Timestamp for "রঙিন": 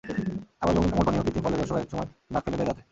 0.75-0.91